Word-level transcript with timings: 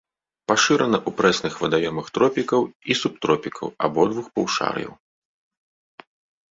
Пашырана 0.51 0.99
ў 1.07 1.19
прэсных 1.19 1.53
вадаёмах 1.65 2.05
тропікаў 2.15 2.61
і 2.95 2.99
субтропікаў 3.03 3.67
абодвух 3.89 4.25
паўшар'яў. 4.39 4.93